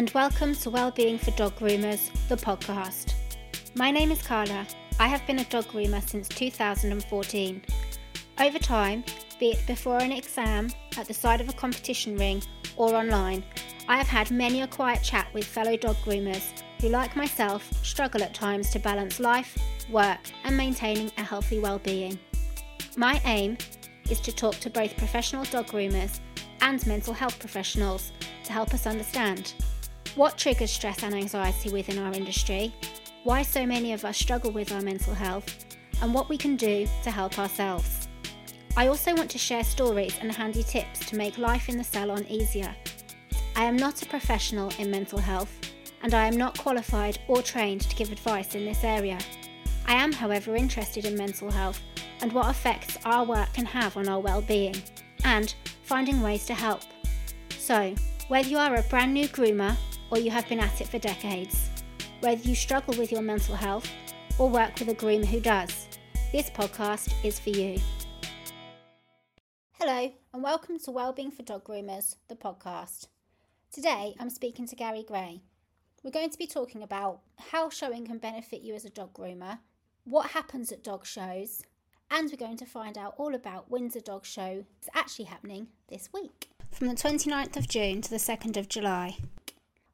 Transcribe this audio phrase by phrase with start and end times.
[0.00, 3.12] and welcome to Wellbeing for Dog Groomers, the podcast.
[3.74, 4.66] My name is Carla.
[4.98, 7.62] I have been a dog groomer since 2014.
[8.40, 9.04] Over time,
[9.38, 12.42] be it before an exam, at the side of a competition ring,
[12.78, 13.44] or online,
[13.88, 18.22] I have had many a quiet chat with fellow dog groomers who, like myself, struggle
[18.22, 19.58] at times to balance life,
[19.90, 22.18] work, and maintaining a healthy well-being.
[22.96, 23.58] My aim
[24.08, 26.20] is to talk to both professional dog groomers
[26.62, 28.12] and mental health professionals
[28.44, 29.52] to help us understand
[30.16, 32.74] what triggers stress and anxiety within our industry,
[33.24, 35.66] why so many of us struggle with our mental health,
[36.02, 38.08] and what we can do to help ourselves.
[38.76, 42.24] I also want to share stories and handy tips to make life in the salon
[42.28, 42.74] easier.
[43.56, 45.52] I am not a professional in mental health,
[46.02, 49.18] and I am not qualified or trained to give advice in this area.
[49.86, 51.80] I am, however, interested in mental health
[52.22, 54.76] and what effects our work can have on our well-being,
[55.24, 56.82] and finding ways to help.
[57.58, 57.94] So,
[58.28, 59.76] whether you are a brand new groomer
[60.10, 61.70] or you have been at it for decades,
[62.20, 63.88] whether you struggle with your mental health
[64.38, 65.88] or work with a groomer who does,
[66.32, 67.78] this podcast is for you.
[69.72, 73.06] Hello, and welcome to Wellbeing for Dog Groomers, the podcast.
[73.72, 75.42] Today I'm speaking to Gary Gray.
[76.02, 79.58] We're going to be talking about how showing can benefit you as a dog groomer,
[80.04, 81.62] what happens at dog shows,
[82.10, 86.08] and we're going to find out all about Windsor Dog Show that's actually happening this
[86.12, 86.48] week.
[86.72, 89.16] From the 29th of June to the 2nd of July.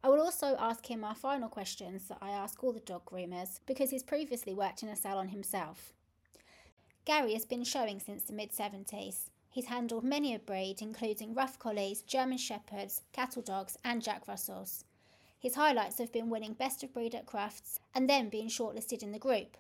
[0.07, 3.59] I will also ask him our final questions that I ask all the dog groomers
[3.67, 5.95] because he's previously worked in a salon himself.
[7.05, 11.59] Gary has been showing since the mid 70s He's handled many a breed, including rough
[11.59, 14.85] collies, German shepherds, cattle dogs, and Jack Russells.
[15.41, 19.11] His highlights have been winning Best of Breed at Crufts and then being shortlisted in
[19.11, 19.57] the group.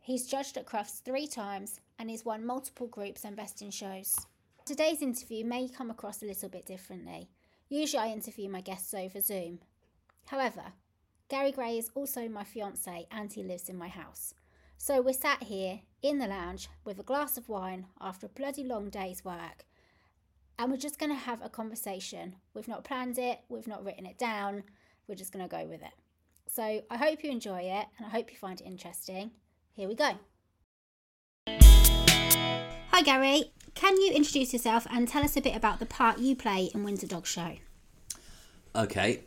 [0.00, 4.16] He's judged at Crufts three times and he's won multiple groups and best in shows.
[4.64, 7.28] Today's interview may come across a little bit differently.
[7.68, 9.58] Usually I interview my guests over Zoom.
[10.26, 10.72] However,
[11.28, 14.34] Gary Gray is also my fiance and he lives in my house.
[14.76, 18.64] So we're sat here in the lounge with a glass of wine after a bloody
[18.64, 19.64] long day's work.
[20.58, 22.36] And we're just going to have a conversation.
[22.52, 24.64] We've not planned it, we've not written it down,
[25.06, 25.92] we're just going to go with it.
[26.48, 29.30] So I hope you enjoy it and I hope you find it interesting.
[29.72, 30.12] Here we go.
[31.48, 33.52] Hi, Gary.
[33.74, 36.84] Can you introduce yourself and tell us a bit about the part you play in
[36.84, 37.56] Windsor Dog Show?
[38.76, 39.20] Okay,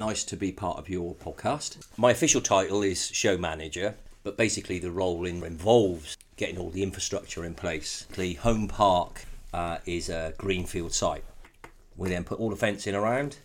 [0.00, 1.76] nice to be part of your podcast.
[1.98, 6.82] My official title is show manager, but basically the role in involves getting all the
[6.82, 8.06] infrastructure in place.
[8.16, 11.22] The home park uh, is a greenfield site.
[11.98, 13.40] We then put all the fencing around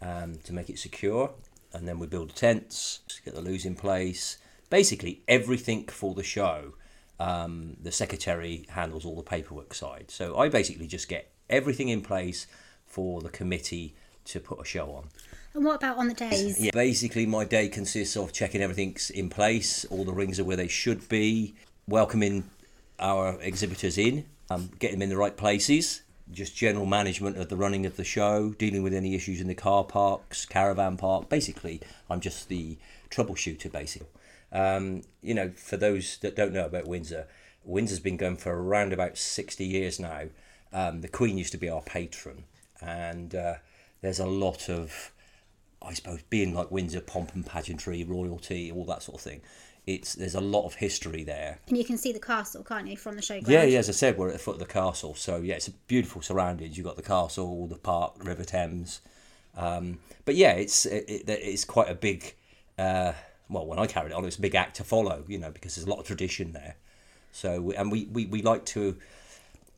[0.00, 1.32] um, to make it secure,
[1.74, 4.38] and then we build the tents, get the loos in place.
[4.70, 6.72] Basically, everything for the show.
[7.18, 10.06] Um, the secretary handles all the paperwork side.
[10.08, 12.46] So I basically just get everything in place
[12.86, 13.94] for the committee
[14.24, 15.08] to put a show on.
[15.54, 16.60] And what about on the days?
[16.60, 20.56] Yeah, basically, my day consists of checking everything's in place, all the rings are where
[20.56, 21.54] they should be,
[21.88, 22.44] welcoming
[23.00, 27.56] our exhibitors in, um, getting them in the right places, just general management of the
[27.56, 31.28] running of the show, dealing with any issues in the car parks, caravan park.
[31.28, 32.78] Basically, I'm just the
[33.10, 34.08] troubleshooter, basically.
[34.52, 37.26] Um, you know, for those that don't know about Windsor,
[37.64, 40.24] Windsor's been going for around about 60 years now.
[40.72, 42.44] Um, the Queen used to be our patron,
[42.80, 43.54] and uh,
[44.00, 45.10] there's a lot of
[45.82, 49.40] I suppose being like Windsor, pomp and pageantry, royalty, all that sort of thing.
[49.86, 51.58] It's there's a lot of history there.
[51.68, 53.48] And you can see the castle, can't you, from the showground?
[53.48, 53.78] Yeah, yeah.
[53.78, 56.22] As I said, we're at the foot of the castle, so yeah, it's a beautiful
[56.22, 56.76] surroundings.
[56.76, 59.00] You've got the castle, the park, River Thames.
[59.56, 62.34] Um, but yeah, it's it, it's quite a big.
[62.78, 63.12] Uh,
[63.48, 65.74] well, when I carried it on, it's a big act to follow, you know, because
[65.74, 66.76] there's a lot of tradition there.
[67.32, 68.96] So and we, we, we like to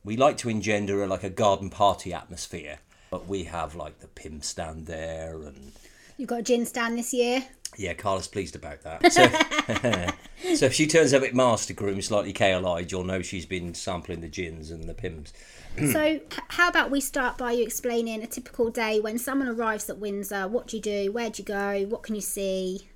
[0.03, 2.79] we like to engender a, like a garden party atmosphere.
[3.09, 5.71] But we have like the pim stand there and
[6.17, 7.43] You've got a gin stand this year.
[7.77, 9.11] Yeah, Carla's pleased about that.
[9.11, 13.73] So, so if she turns up at Master Groom slightly KLI, you'll know she's been
[13.73, 15.33] sampling the gins and the Pimm's.
[15.91, 16.19] so,
[16.49, 20.35] how about we start by you explaining a typical day when someone arrives at Windsor?
[20.35, 21.11] Uh, what do you do?
[21.11, 21.85] Where do you go?
[21.87, 22.89] What can you see?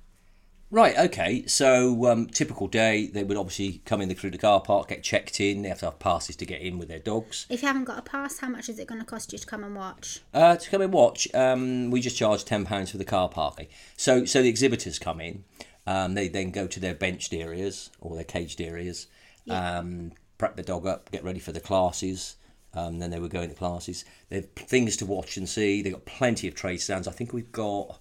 [0.70, 1.46] Right, okay.
[1.46, 5.40] So, um, typical day, they would obviously come in through the car park, get checked
[5.40, 5.62] in.
[5.62, 7.46] They have to have passes to get in with their dogs.
[7.48, 9.46] If you haven't got a pass, how much is it going to cost you to
[9.46, 10.20] come and watch?
[10.34, 13.66] Uh, to come and watch, um, we just charge ten pounds for the car park.
[13.96, 15.44] So, so the exhibitors come in.
[15.86, 19.06] Um, they then go to their benched areas or their caged areas,
[19.46, 19.78] yeah.
[19.78, 22.36] um, prep the dog up, get ready for the classes.
[22.74, 24.04] Um, then they would go into classes.
[24.28, 25.80] They've things to watch and see.
[25.80, 27.08] They've got plenty of trade stands.
[27.08, 27.98] I think we've got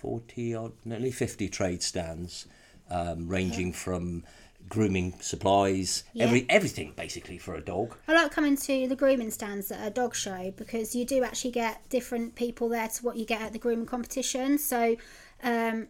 [0.00, 2.46] 40 odd, nearly 50 trade stands,
[2.90, 4.24] um, ranging from
[4.68, 6.26] grooming supplies, Yeah.
[6.26, 7.96] every everything basically for a dog.
[8.06, 11.52] I like coming to the grooming stands at a dog show because you do actually
[11.52, 14.58] get different people there to what you get at the grooming competition.
[14.58, 14.96] So,
[15.42, 15.88] um,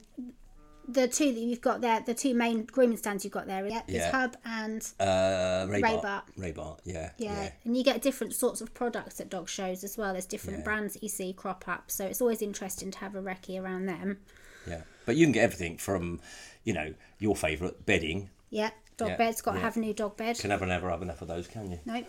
[0.89, 3.83] the two that you've got there, the two main grooming stands you've got there, yeah,
[3.87, 6.03] is Hub and Uh, Ray, Ray Bart.
[6.03, 6.25] Bart.
[6.37, 7.51] Ray Bart, yeah, yeah.
[7.65, 10.13] and you get different sorts of products at dog shows as well.
[10.13, 10.65] There's different Yeah.
[10.65, 13.87] brands that you see crop up, so it's always interesting to have a recce around
[13.87, 14.19] them.
[14.67, 14.83] yeah.
[15.07, 16.21] But you can get everything from,
[16.65, 18.31] you know, your favourite bedding.
[18.51, 19.41] Yeah, dog Yeah, beds.
[19.41, 19.65] Got to yeah.
[19.65, 20.39] have a new dog bed.
[20.39, 21.79] Can never, never have enough of those, can you?
[21.87, 22.07] Nope.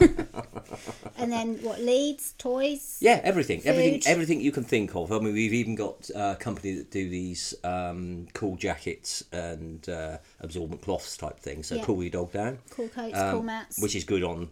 [1.18, 1.80] and then what?
[1.80, 2.96] Leads, toys.
[3.00, 5.12] Yeah, everything, everything, everything you can think of.
[5.12, 10.18] I mean, we've even got a company that do these um, cool jackets and uh,
[10.40, 11.66] absorbent cloths type things.
[11.66, 11.84] So Yeah.
[11.84, 13.82] cool your dog down, Cool coats, um, cool mats.
[13.82, 14.48] which is good on.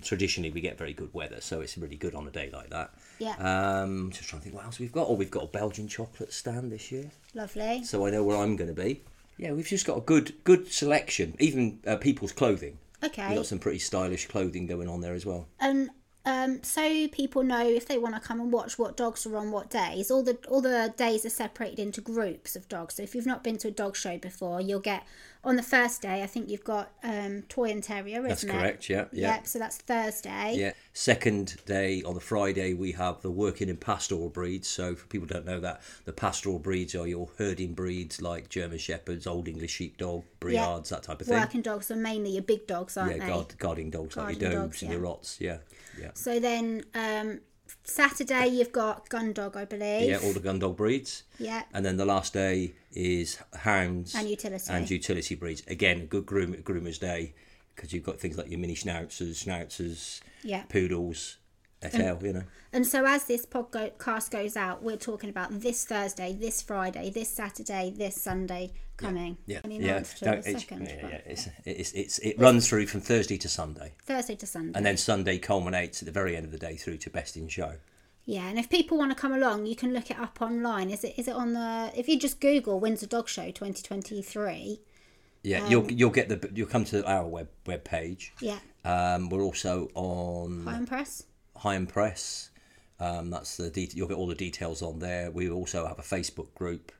[0.00, 2.94] Traditionally, we get very good weather, so it's really good on a day like that.
[3.18, 3.34] Yeah.
[3.36, 5.06] Um, just trying to think what else we've got.
[5.08, 7.84] Oh, we've got a Belgian chocolate stand this year, Lovely.
[7.84, 9.02] so I know where I'm going to be.
[9.38, 11.34] Yeah, we've just got a good good selection.
[11.38, 12.78] Even uh, people's clothing.
[13.04, 13.28] Okay.
[13.28, 15.46] We've got some pretty stylish clothing going on there as well.
[15.60, 15.90] and
[16.26, 19.52] um, so people know if they want to come and watch what dogs are on
[19.52, 20.10] what days.
[20.10, 22.96] All the all the days are separated into groups of dogs.
[22.96, 25.04] So if you've not been to a dog show before, you'll get
[25.46, 26.24] on the first day.
[26.24, 28.50] I think you've got um, toy and terrier, isn't That's it?
[28.50, 28.90] correct.
[28.90, 29.36] Yeah, yeah.
[29.36, 29.46] Yep.
[29.46, 30.54] So that's Thursday.
[30.56, 30.72] Yeah.
[30.92, 34.66] Second day on the Friday, we have the working in pastoral breeds.
[34.66, 38.48] So for people who don't know that, the pastoral breeds are your herding breeds like
[38.48, 41.38] German Shepherds, Old English Sheepdog, Briards, that type of thing.
[41.38, 43.32] Working dogs are mainly your big dogs, aren't yeah, they?
[43.32, 44.96] guard, guarding dogs like your Guarding dogs dogs, and yeah.
[44.96, 45.40] your rots.
[45.40, 45.58] Yeah,
[46.00, 46.10] yeah.
[46.14, 47.40] So then um,
[47.84, 50.08] Saturday you've got gun dog, I believe.
[50.08, 51.22] Yeah, all the gun dog breeds.
[51.38, 51.62] Yeah.
[51.72, 54.64] And then the last day is hounds And utility.
[54.72, 55.62] and utility breeds.
[55.66, 57.34] Again, a good groom, groomer's day
[57.74, 60.62] because you've got things like your mini schnauzers, schnauzers, Yeah.
[60.68, 61.36] poodles,
[61.82, 62.44] FL, you know.
[62.72, 67.28] And so, as this podcast goes out, we're talking about this Thursday, this Friday, this
[67.30, 69.36] Saturday, this Sunday coming.
[69.46, 70.00] Yeah, 29th yeah.
[70.00, 70.86] the it's- 2nd.
[70.88, 73.92] yeah, yeah, It's, it's, it's, it runs through from Thursday to Sunday.
[74.04, 74.72] Thursday to Sunday.
[74.76, 77.48] And then Sunday culminates at the very end of the day through to Best in
[77.48, 77.74] Show.
[78.24, 80.90] yeah, and if people want to come along, you can look it up online.
[80.90, 81.92] Is it is it on the?
[81.94, 84.80] If you just Google Windsor Dog Show 2023.
[85.42, 88.32] Yeah, Um, you'll you'll get the you'll come to our web web page.
[88.40, 91.22] Yeah, Um, we're also on Higham Press.
[91.56, 92.50] Higham Press.
[92.98, 95.30] Um, that's the det- you'll get all the details on there.
[95.30, 96.90] We also have a Facebook group.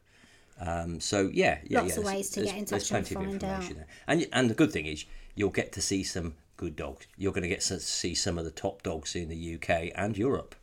[0.61, 3.07] Um, so yeah, yeah, Lots yeah, of there's- ways to get in there's touch and
[3.07, 3.77] plenty of find information out.
[3.77, 3.87] there.
[4.07, 5.05] And and the good thing is
[5.35, 7.07] you'll get to see some good dogs.
[7.19, 10.17] You're going to get to see some of the top dogs in the UK and
[10.17, 10.55] Europe.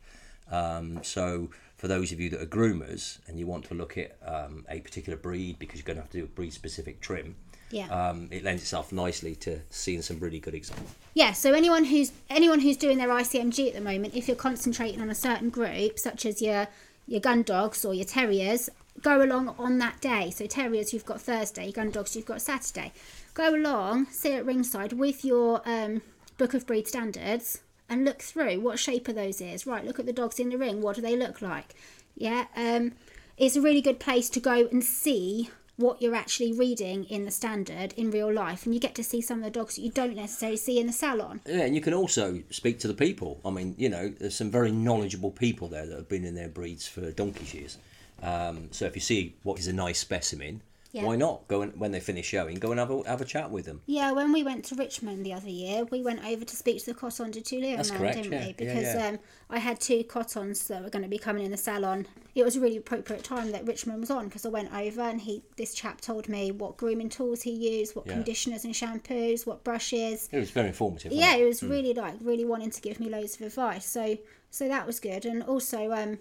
[0.50, 4.16] Um, so for those of you that are groomers and you want to look at
[4.24, 7.36] um, a particular breed because you're going to have to do a breed specific trim,
[7.70, 7.86] Yeah.
[7.88, 10.90] um, it lends itself nicely to seeing some really good examples.
[11.14, 15.00] Yeah, so anyone who's anyone who's doing their ICMG at the moment, if you're concentrating
[15.00, 16.66] on a certain group, such as your
[17.06, 18.68] your gun dogs or your terriers,
[19.02, 20.30] go along on that day.
[20.30, 22.92] So terriers you've got Thursday, gun dogs you've got Saturday.
[23.34, 26.02] Go along, sit at ringside with your um,
[26.38, 29.66] book of breed standards and look through what shape are those ears.
[29.66, 30.80] Right, look at the dogs in the ring.
[30.80, 31.74] What do they look like?
[32.16, 32.92] Yeah, um,
[33.36, 37.30] it's a really good place to go and see what you're actually reading in the
[37.30, 39.90] standard in real life, and you get to see some of the dogs that you
[39.90, 41.40] don't necessarily see in the salon.
[41.46, 43.40] Yeah, and you can also speak to the people.
[43.44, 46.48] I mean, you know, there's some very knowledgeable people there that have been in their
[46.48, 47.78] breeds for donkey's years.
[48.22, 50.62] Um, so if you see what is a nice specimen,
[50.92, 51.04] Yeah.
[51.04, 53.50] why not go and when they finish showing, go and have a have a chat
[53.50, 53.82] with them.
[53.86, 56.86] Yeah, when we went to Richmond the other year, we went over to speak to
[56.86, 58.52] the Coton de That's man, correct, didn't yeah, we?
[58.52, 59.08] Because yeah.
[59.08, 59.18] Um,
[59.50, 62.06] I had two Cotons that were going to be coming in the salon.
[62.36, 65.20] It was a really appropriate time that Richmond was on because I went over and
[65.20, 69.64] he, this chap told me what grooming tools he used, what conditioners and shampoos, what
[69.64, 70.28] brushes.
[70.32, 71.12] It was very informative.
[71.12, 71.42] Yeah, it?
[71.42, 73.84] it was really like really wanting to give me loads of advice.
[73.84, 74.16] So
[74.50, 75.24] so that was good.
[75.26, 76.20] And also, um,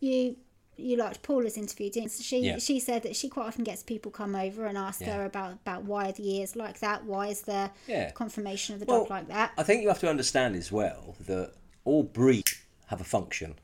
[0.00, 0.36] you
[0.76, 2.12] you liked Paula's interview, didn't?
[2.12, 2.58] She Yeah.
[2.58, 5.16] she said that she quite often gets people come over and ask Yeah.
[5.16, 8.10] her about about why the ears like that, why is the Yeah.
[8.10, 9.52] confirmation of the Well, dog like that.
[9.56, 11.52] I think you have to understand as well that
[11.84, 12.54] all breeds
[12.86, 13.54] have a function,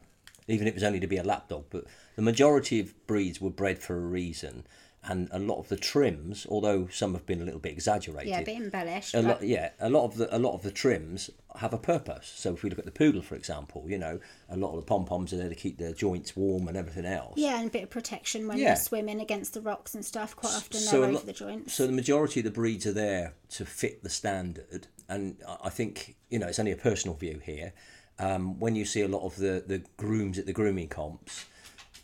[0.48, 1.64] even if it's only to be a lapdog.
[1.70, 1.84] But
[2.16, 4.66] the majority of breeds were bred for a reason,
[5.02, 8.40] and a lot of the trims, although some have been a little bit exaggerated, Yeah,
[8.40, 9.14] a bit embellished.
[9.14, 12.30] a lot, yeah, a lot of the a lot of the trims have a purpose.
[12.36, 14.82] So if we look at the poodle, for example, you know, a lot of the
[14.86, 17.34] pom poms are there to keep their joints warm and everything else.
[17.36, 18.66] yeah, and a bit of protection when Yeah.
[18.74, 20.36] they're swimming against the rocks and stuff.
[20.36, 21.72] Quite often So they're over the joints.
[21.74, 25.70] So the majority of the breeds are there to fit the standard, and I- I
[25.70, 27.72] think you know it's only a personal view here.
[28.18, 31.46] Um, when you see a lot of the the grooms at the grooming comps,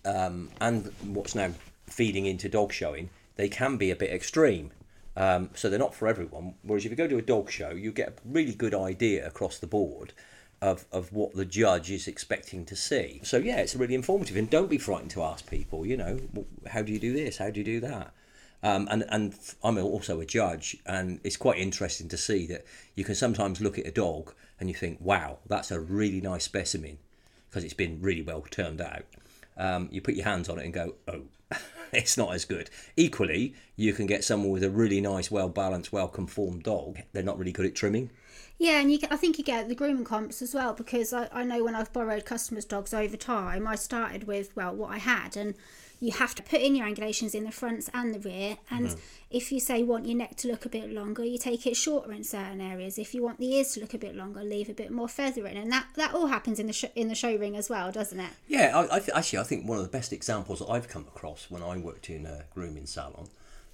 [0.07, 1.53] um, and what's now
[1.87, 4.73] feeding into dog showing, they can be a bit extreme.
[5.17, 6.55] Um, so they're not for everyone.
[6.63, 9.59] Whereas if you go to a dog show, you get a really good idea across
[9.59, 10.13] the board
[10.61, 13.21] of, of what the judge is expecting to see.
[13.23, 14.37] So yeah, it's really informative.
[14.37, 15.87] And don't be frightened to ask people.
[15.87, 16.21] You know,
[16.67, 17.39] how do you do this?
[17.39, 18.13] How do you do that?
[18.63, 22.65] Um, and and I'm also a judge, and it's quite interesting to see that
[22.95, 26.45] you can sometimes look at a dog and you think, "Wow, that's a really nice
[26.45, 26.99] specimen,"
[27.49, 29.05] because it's been really well turned out.
[29.57, 31.23] Um, you put your hands on it and go, "Oh,
[31.93, 35.93] it's not as good." Equally, you can get someone with a really nice, well balanced,
[35.93, 36.99] well conformed dog.
[37.13, 38.11] They're not really good at trimming.
[38.59, 41.29] Yeah, and you get, I think you get the grooming comps as well because I,
[41.31, 44.99] I know when I've borrowed customers' dogs over time, I started with well what I
[44.99, 45.55] had, and
[46.01, 48.59] you have to put in your angulations in the fronts and the rear.
[48.71, 48.99] And Mm-hmm.
[49.31, 52.13] if you say want your neck to look a bit longer, you take it shorter
[52.13, 52.99] in certain areas.
[52.99, 55.47] If you want the ears to look a bit longer, leave a bit more feather
[55.47, 57.91] in, and that that all happens in the sh- in the show ring as well,
[57.91, 58.31] doesn't it?
[58.47, 61.07] Yeah, I, I th- actually, I think one of the best examples that I've come
[61.09, 63.29] across when I worked in a grooming salon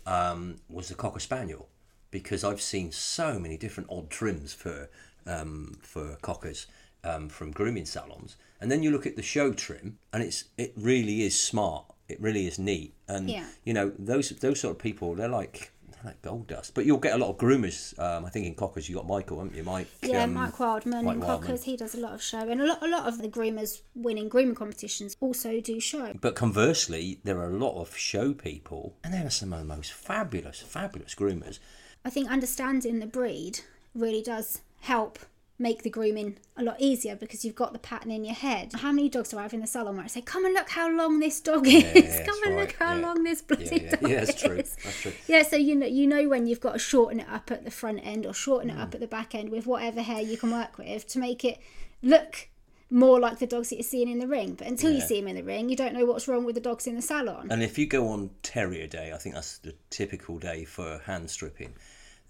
[0.06, 1.68] um, was the cocker spaniel,
[2.10, 4.88] because I've seen so many different odd trims for
[5.26, 6.66] um, for cockers
[7.04, 10.72] um, from grooming salons, and then you look at the show trim, and it's it
[10.76, 11.84] really is smart.
[12.12, 13.46] It really is neat, and Yeah.
[13.64, 15.70] you know those those sort of people, they're like.
[15.90, 17.96] they're Like gold dust, but you'll get a lot of groomers.
[17.96, 19.86] Um, I think in cockers you got Michael, haven't you, Mike?
[20.02, 21.28] Yeah, um, Mike Wildman Mike Wildman.
[21.28, 23.82] Cockers, he does a lot of show, and a lot a lot of the groomers
[23.94, 26.12] winning grooming competitions also do show.
[26.20, 29.64] But conversely, there are a lot of show people, and there are some of the
[29.76, 31.60] most fabulous, fabulous groomers.
[32.04, 33.60] I think understanding the breed
[33.94, 35.20] really does help
[35.58, 38.72] make the grooming a lot easier because you've got the pattern in your head.
[38.74, 40.70] How many dogs do I have in the salon where I say, "Come and look
[40.70, 41.84] how long this dog is.
[41.84, 43.06] yeah, Come and right, look how yeah.
[43.06, 44.56] long this bloody Yeah, yeah, dog yeah, that's true.
[44.56, 45.12] is." That's true.
[45.28, 47.70] Yeah, so you know you know when you've got to shorten it up at the
[47.70, 48.82] front end or shorten it Mm.
[48.82, 51.58] up at the back end with whatever hair you can work with to make it
[52.02, 52.48] look
[52.90, 54.54] more like the dogs that you're seeing in the ring.
[54.54, 56.60] But until you see them in the ring, you don't know what's wrong with the
[56.60, 57.48] dogs in the salon.
[57.50, 61.30] And if you go on Terrier Day, I think that's the typical day for hand
[61.30, 61.72] stripping.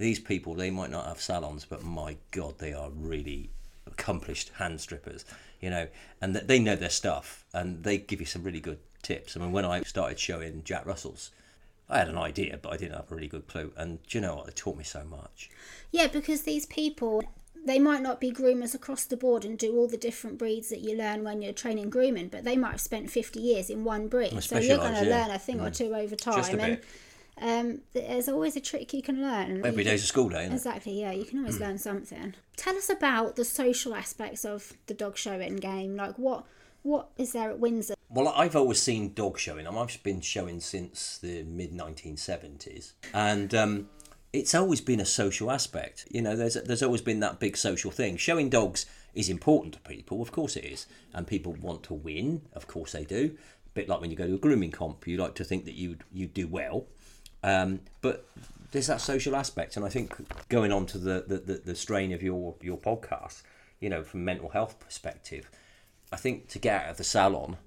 [0.02, 3.50] These people, they might not have salons, but my God, they are really
[3.86, 5.24] accomplished hand strippers,
[5.60, 5.86] you know,
[6.20, 9.36] and they know their stuff and they give you some really good tips.
[9.36, 11.30] I mean, when I started showing Jack Russells,
[11.88, 13.72] I had an idea, but I didn't have a really good clue.
[13.76, 14.48] And do you know what?
[14.48, 15.48] It taught me so much.
[15.92, 17.22] Yeah, because these people,
[17.64, 20.80] they might not be groomers across the board and do all the different breeds that
[20.80, 24.08] you learn when you're training grooming, but they might have spent 50 years in one
[24.08, 24.42] breed.
[24.42, 25.26] So you're going to yeah.
[25.26, 26.58] learn a thing or two over time.
[26.58, 26.80] And.
[27.42, 29.64] Um, there's always a trick you can learn.
[29.66, 30.56] Every day's a school day, isn't it?
[30.56, 31.62] Exactly, yeah, you can always Hmm.
[31.64, 32.34] learn something.
[32.56, 35.96] Tell us about the social aspects of the dog showing game.
[35.96, 36.44] Like, what
[36.82, 37.94] what is there at Windsor?
[38.10, 39.66] Well, I've always seen dog showing.
[39.68, 43.88] I've been showing since the mid 1970s, and um,
[44.32, 46.06] it's always been a social aspect.
[46.10, 48.16] You know, there's there's always been that big social thing.
[48.16, 52.42] Showing dogs is important to people, of course it is, and people want to win,
[52.54, 53.36] of course they do.
[53.66, 55.74] A bit like when you go to a grooming comp, you like to think that
[55.74, 56.86] you you do well,
[57.42, 58.26] um, but
[58.72, 60.14] there's that social aspect, and I think
[60.48, 63.42] going on to the, the, the, the strain of your your podcast,
[63.80, 65.50] you know, from mental health perspective,
[66.12, 67.58] I think to get out of the salon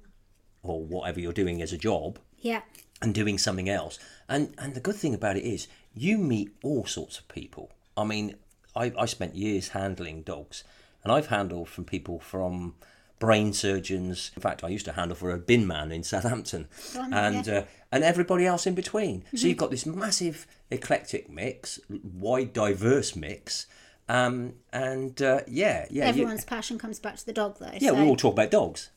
[0.63, 2.61] or whatever you're doing as a job Yeah,
[3.01, 3.99] and doing something else.
[4.27, 7.71] And and the good thing about it is you meet all sorts of people.
[7.95, 8.35] I mean,
[8.75, 10.63] I, I spent years handling dogs,
[11.03, 12.75] and I've handled from people from
[13.19, 14.31] brain surgeons.
[14.35, 17.53] In fact, I used to handle for a bin man in Southampton, Blimey, and yeah.
[17.59, 19.23] uh, and everybody else in between.
[19.35, 23.67] So you've got this massive eclectic mix, wide diverse mix.
[24.07, 27.71] Um, and uh, yeah, yeah, you- everyone's passion comes back to the dog, though.
[27.79, 28.89] yeah, so, we all talk about dogs.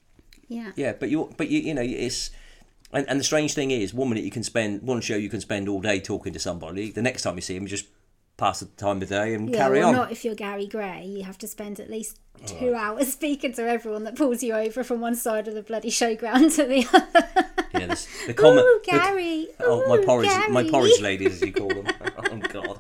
[0.49, 0.73] yeah.
[0.77, 2.31] Yeah, but you, but you, you know, it's,
[2.93, 5.41] and, and the strange thing is, one minute you can spend one show you can
[5.41, 6.91] spend all day talking to somebody.
[6.91, 7.87] The next time you see him, you just
[8.39, 9.95] pass the time of day and Yeah, carry well, on.
[9.95, 11.05] not if you're Gary Gray.
[11.05, 14.83] You have to spend at least two hours speaking to everyone that pulls you over
[14.83, 17.45] from one side of the bloody showground to the other.
[17.75, 18.61] Yeah, this, the comment.
[18.67, 19.49] Ooh, the- Gary.
[19.61, 21.87] oh, my Ooh, porridge, my porridge ladies, as you call them.
[22.17, 22.79] oh God.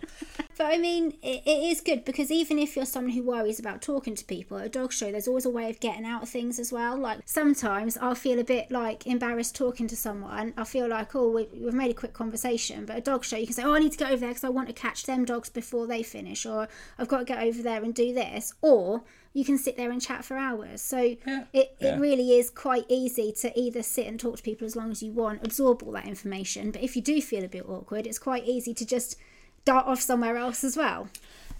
[0.59, 3.81] But I mean, it, it is good because even if you're someone who worries about
[3.81, 6.29] talking to people at a dog show, there's always a way of getting out of
[6.29, 6.99] things as well.
[6.99, 10.55] Like sometimes I'll feel a bit like embarrassed talking to someone.
[10.57, 12.87] I feel like, oh, we, we've made a quick conversation.
[12.87, 14.43] But a dog show, you can say, oh, I need to get over there because
[14.43, 16.67] I want to catch them dogs before they finish, or
[16.99, 18.53] I've got to get over there and do this.
[18.61, 20.83] Or you can sit there and chat for hours.
[20.83, 21.65] So it, yeah.
[21.79, 25.05] it really is quite easy to either sit and talk to people as long as
[25.05, 26.73] you want, absorb all that information.
[26.73, 29.17] But if you do feel a bit awkward, it's quite easy to just
[29.65, 31.09] dart off somewhere else as well.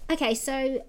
[0.09, 0.85] Okay, so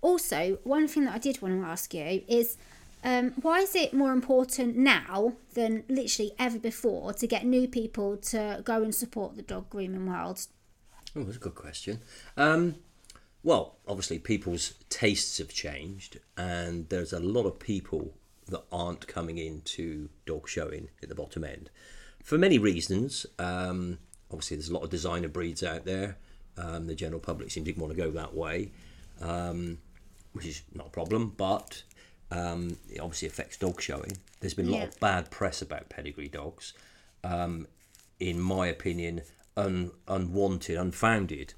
[0.00, 2.56] also one thing that I did want to ask you is
[3.04, 8.16] um, why is it more important now than literally ever before to get new people
[8.16, 10.46] to go and support the dog grooming world?
[11.14, 12.00] Oh, that's a good question.
[12.36, 12.76] Um,
[13.42, 18.12] well, obviously, people's tastes have changed, and there's a lot of people
[18.48, 21.70] that aren't coming into dog showing at the bottom end
[22.24, 23.24] for many reasons.
[23.38, 23.98] Um,
[24.32, 26.16] obviously, there's a lot of designer breeds out there.
[26.58, 28.70] Um, the general public seem to want to go that way,
[29.20, 29.78] um,
[30.32, 31.82] which is not a problem, but
[32.30, 34.12] um, it obviously affects dog showing.
[34.40, 34.84] There's been a lot Yeah.
[34.88, 36.72] of bad press about pedigree dogs.
[37.22, 37.66] Um,
[38.18, 39.22] in my opinion,
[39.56, 41.54] un, unwanted, unfounded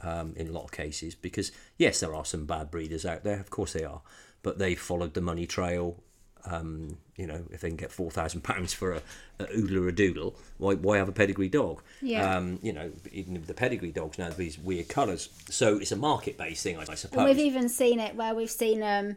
[0.00, 3.38] um, in a lot of cases because yes, there are some bad breeders out there,
[3.40, 4.00] of course they are,
[4.42, 6.02] but they followed the money trail.
[6.46, 9.02] Um, you know, if they can get four thousand pounds for a,
[9.38, 11.82] a oodle or a doodle, why why have a pedigree dog?
[12.00, 12.36] Yeah.
[12.36, 15.96] Um, you know, even the pedigree dogs now have these weird colours, so it's a
[15.96, 17.24] market based thing, I And suppose.
[17.28, 19.16] we've even seen it where we've seen um,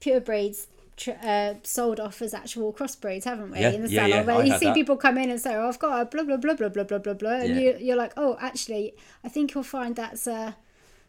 [0.00, 3.60] pure breeds tr- uh, sold off as actual crossbreeds, haven't we?
[3.60, 4.74] Yeah, in the yeah, salon, yeah, where I you see that.
[4.74, 6.98] people come in and say, "Oh, I've got a blah blah blah blah blah blah
[6.98, 10.52] blah blah," and you, you're like, "Oh, actually, I think you'll find that's uh,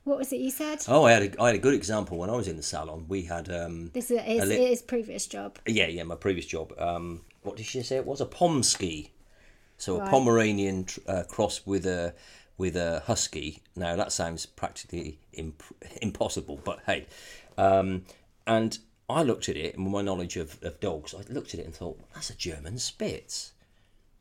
[0.08, 2.30] what was it you said?" Oh, I had a, I had a good example when
[2.30, 3.06] I was in the salon.
[3.08, 5.60] We had um, This is his, li- his previous job.
[5.66, 6.74] Yeah, yeah, my previous job.
[6.80, 8.22] Um, what did she say it was?
[8.22, 9.12] A Pomsky.
[9.78, 10.08] So Right.
[10.08, 12.14] a Pomeranian tr- uh, cross with a
[12.58, 13.62] with a husky.
[13.76, 15.64] Now that sounds practically imp-
[16.02, 17.06] impossible, but hey.
[17.58, 18.06] Um,
[18.48, 21.60] and I looked at it, and with my knowledge of, of dogs, I looked at
[21.60, 23.52] it and thought, that's a German Spitz,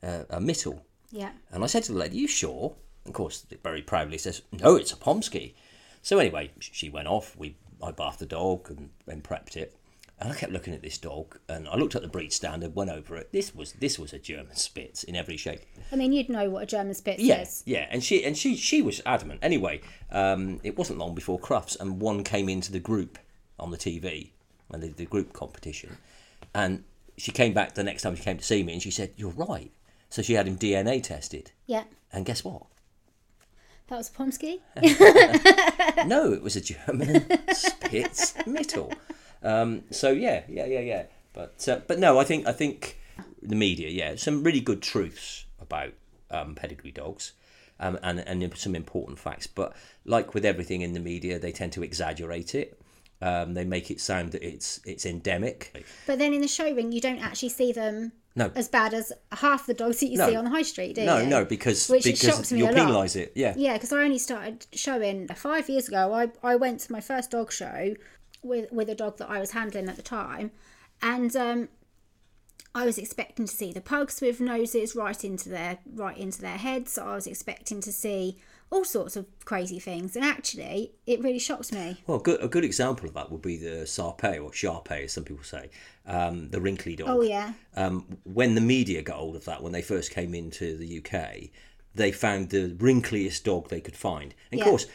[0.03, 0.81] uh, a Mittel.
[1.11, 1.31] Yeah.
[1.51, 2.75] And I said to the lady, you sure?
[3.07, 5.55] Of course, very proudly says, no, it's a Pomsky.
[6.07, 7.37] So anyway, she went off.
[7.37, 9.75] We I bathed the dog and, and prepped it.
[10.21, 12.91] And I kept looking at this dog, and I looked at the breed standard, went
[12.91, 13.33] over it.
[13.33, 15.63] This was this was a German Spitz in every shape.
[15.91, 17.65] I mean, you'd know what a German Spitz Yeah, is.
[17.67, 19.41] yeah, and she and she she was adamant.
[19.43, 19.81] Anyway,
[20.13, 23.19] um, it wasn't long before Crufts, and one came into the group
[23.59, 24.31] on the TV,
[24.73, 25.97] and the, the group competition,
[26.55, 26.85] and
[27.19, 29.33] she came back the next time she came to see me, and she said, "You're
[29.33, 29.73] right."
[30.09, 31.83] So she had him DNA tested, Yeah.
[32.13, 32.63] and guess what?
[33.89, 34.63] That was Pomsky.
[36.07, 38.93] no, it was a German Spitz Mittel.
[39.43, 41.03] Um, so yeah, yeah, yeah, yeah.
[41.33, 42.99] But uh, but no, I think I think
[43.41, 45.93] the media, yeah, some really good truths about
[46.31, 47.33] um, pedigree dogs.
[47.79, 49.77] Um, and and some important facts, but
[50.07, 52.81] like with everything in the media, they tend to exaggerate it.
[53.21, 55.87] Um, they make it sound that it's it's endemic.
[56.07, 58.53] But then in the show ring, you don't actually see them No.
[58.55, 60.29] as bad as half the dogs that you No.
[60.29, 61.27] see on the high street, do No, you?
[61.27, 62.89] no, because Which because shocks me you'll a lot.
[62.89, 63.33] penalise it.
[63.35, 66.13] Yeah, Yeah, because I only started showing five years ago.
[66.13, 67.95] I, I went to my first dog show
[68.43, 70.51] with with a dog that I was handling at the time,
[71.03, 71.69] and um,
[72.75, 76.59] I was expecting to see the pugs with noses right into their right into their
[76.59, 76.99] heads.
[76.99, 78.39] I was expecting to see
[78.71, 81.99] all sorts of crazy things, and actually, it really shocks me.
[82.07, 85.25] Well, good, a good example of that would be the Sarpé or Sharpe, as some
[85.25, 85.71] people say,
[86.05, 87.09] um, the wrinkly dog.
[87.09, 90.77] Oh yeah, Um, when the media got hold of that, when they first came into
[90.77, 91.51] the UK,
[91.95, 94.35] they found the wrinkliest dog they could find.
[94.51, 94.87] And of course,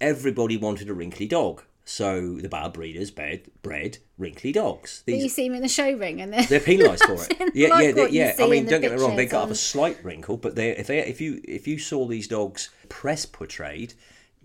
[0.00, 1.62] everybody wanted a wrinkly dog.
[1.92, 5.02] So the bad breeders bred, bred wrinkly dogs.
[5.06, 7.40] but you see them in the show ring, and then they're penalised for it.
[7.40, 8.34] Like yeah, yeah, they- yeah.
[8.38, 10.86] I mean, don't get me wrong; they got up a slight wrinkle, but they if
[10.86, 13.94] they if you if you saw these dogs press portrayed,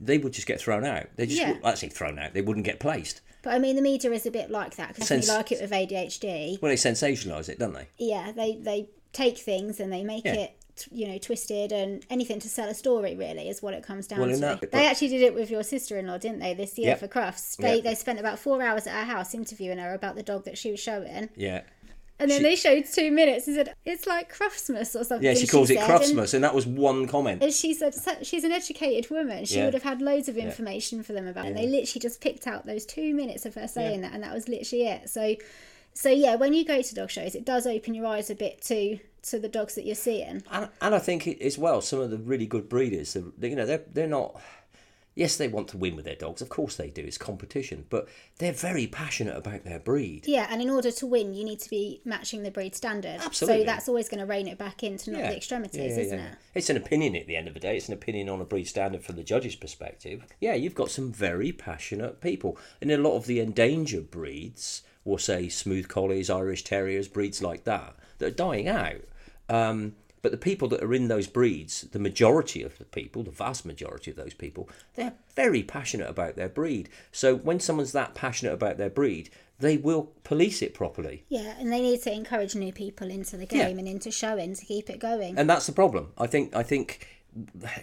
[0.02, 1.06] they would just get thrown out.
[1.18, 1.58] They just Yeah.
[1.64, 2.34] actually thrown out.
[2.34, 3.22] They wouldn't get placed.
[3.44, 5.62] But I mean, the media is a bit like that because Sense- you like it
[5.62, 6.60] with ADHD.
[6.64, 7.88] Well, they sensationalise it, don't they?
[8.00, 10.34] yeah they they take things and they make Yeah.
[10.34, 10.58] it
[10.92, 14.20] you know twisted and anything to sell a story really is what it comes down
[14.20, 17.00] Well, to that- they actually did it with your sister-in-law didn't they this year Yep.
[17.00, 17.84] for crufts they Yep.
[17.84, 20.72] they spent about four hours at our house interviewing her about the dog that she
[20.72, 21.62] was showing Yeah.
[22.20, 25.34] and then She- they showed two minutes and said it's like cruftsmas or something Yeah,
[25.34, 27.36] she calls it said, Cruftsmas, and that was one comment.
[27.42, 29.66] and, and she said she's an educated woman she Yeah.
[29.66, 32.48] would have had loads of information for them about it and they literally just picked
[32.48, 35.36] out those two minutes of her saying that and that was literally it so
[35.94, 38.62] so yeah when you go to dog shows it does open your eyes a bit
[38.62, 42.00] to to the dogs that you're seeing And, and I think it, as well, some
[42.00, 44.42] of the really good breeders, they- you know, they're they're not.
[45.18, 46.42] Yes, they want to win with their dogs.
[46.42, 47.02] Of course they do.
[47.02, 50.26] It's competition, but they're very passionate about their breed.
[50.28, 53.22] Yeah, and in order to win, you need to be matching the breed standard.
[53.22, 53.62] Absolutely.
[53.62, 56.20] So that's always going to rein it back into not the extremities, Yeah, yeah, isn't
[56.20, 56.26] yeah.
[56.32, 56.38] it?
[56.54, 57.78] It's an opinion at the end of the day.
[57.78, 60.26] It's an opinion on a breed standard from the judge's perspective.
[60.42, 62.58] Yeah, you've got some very passionate people.
[62.82, 67.64] And a lot of the endangered breeds, or say smooth collies, Irish Terriers, breeds like
[67.64, 69.00] that, that are dying out.
[69.50, 73.30] Um, but the people that are in those breeds, the majority of the people, the
[73.30, 76.90] vast majority of those people, they're very passionate about their breed.
[77.12, 79.30] So when someone's that passionate about their breed,
[79.60, 81.26] they will police it properly.
[81.30, 83.80] Yeah, and they need to encourage new people into the game Yeah.
[83.80, 85.38] and into showing to keep it going.
[85.38, 86.12] and that's the problem.
[86.18, 87.08] I think I think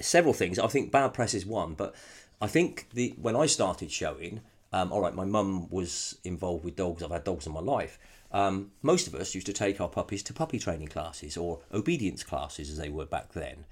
[0.01, 0.59] several things.
[0.59, 1.95] I think bad press is one, but
[2.41, 4.41] I think the when I started showing,
[4.73, 7.03] um, all right, my mum was involved with dogs.
[7.03, 7.99] I've had dogs in my life.
[8.33, 12.25] Um, most of us used to take our puppies to puppy training classes or obedience
[12.25, 13.67] classes, as they were back then.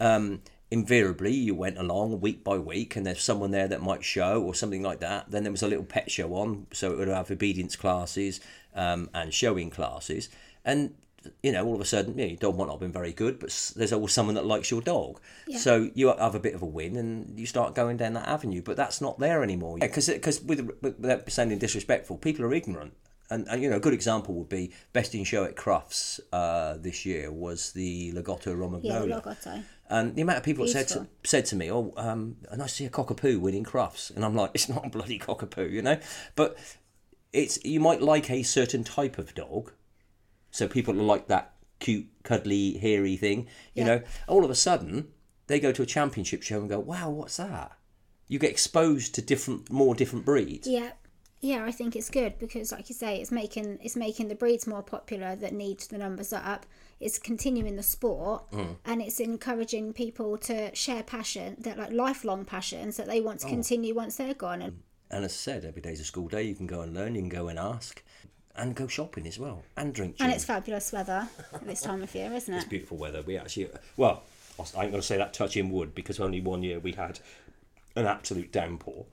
[0.00, 4.42] Um, invariably, you went along week by week, and there's someone there that might show
[4.42, 5.30] or something like that.
[5.30, 8.40] Then there was a little pet show on, so it would have obedience classes
[8.74, 10.28] um, and showing classes,
[10.64, 10.94] and
[11.42, 13.12] you know, all of a sudden, you know, your dog might not have been very
[13.12, 15.20] good, but there's always someone that likes your dog.
[15.56, 18.62] So you have a bit of a win, and you start going down that avenue.
[18.62, 19.78] But that's not there anymore.
[19.78, 22.94] Because because with, without sounding disrespectful, people are ignorant.
[23.30, 26.76] And, and you know, a good example would be best in show at Crufts uh,
[26.78, 28.52] this year was the Lagotto Yeah,
[29.00, 29.22] Romagnolo.
[29.22, 29.62] Logotto.
[29.88, 32.66] And the amount of people that said to, said to me, "Oh, um, and I
[32.66, 35.98] see a cockapoo winning Crufts," and I'm like, "It's not a bloody cockapoo, you know."
[36.36, 36.56] But
[37.32, 39.72] it's you might like a certain type of dog,
[40.50, 43.40] so people like that cute, cuddly, hairy thing.
[43.74, 43.86] You Yeah.
[43.86, 45.12] know, all of a sudden
[45.48, 47.72] they go to a championship show and go, "Wow, what's that?"
[48.26, 50.66] You get exposed to different, more different breeds.
[50.66, 50.92] Yeah.
[51.44, 54.66] Yeah, I think it's good because, like you say, it's making it's making the breeds
[54.66, 56.64] more popular that need the numbers up.
[57.00, 58.76] It's continuing the sport, Mm.
[58.86, 63.48] and it's encouraging people to share passion, that like lifelong passions that they want Oh.
[63.48, 64.62] to continue once they're gone.
[64.62, 66.44] And And as I said, every day's a school day.
[66.44, 67.14] You can go and learn.
[67.14, 68.02] You can go and ask,
[68.56, 70.16] and go shopping as well, and drink.
[70.20, 71.28] and it's fabulous weather
[71.62, 72.56] this time of year, isn't it?
[72.56, 73.20] It's beautiful weather.
[73.20, 74.22] We actually, well,
[74.58, 77.20] I ain't going to say that touching wood because only one year we had
[77.96, 79.04] an absolute downpour,